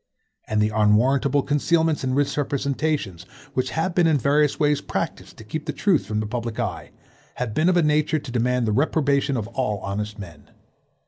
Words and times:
And 0.47 0.59
the 0.59 0.69
unwarrantable 0.73 1.43
concealments 1.43 2.03
and 2.03 2.15
misrepresentations 2.15 3.23
which 3.53 3.69
have 3.69 3.93
been 3.93 4.07
in 4.07 4.17
various 4.17 4.59
ways 4.59 4.81
practiced 4.81 5.37
to 5.37 5.43
keep 5.43 5.67
the 5.67 5.71
truth 5.73 6.07
from 6.07 6.19
the 6.21 6.25
public 6.25 6.59
eye, 6.59 6.89
have 7.35 7.53
been 7.53 7.69
of 7.69 7.77
a 7.77 7.83
nature 7.83 8.17
to 8.17 8.31
demand 8.31 8.65
the 8.65 8.71
reprobation 8.71 9.37
of 9.37 9.47
all 9.49 9.77
honest 9.81 10.17
men. 10.17 10.49